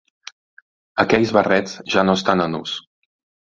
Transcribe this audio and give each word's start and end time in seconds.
Aquells 1.03 1.33
barrets 1.39 1.77
ja 1.97 2.07
no 2.09 2.17
estan 2.21 2.43
en 2.47 2.59
ús. 2.63 2.75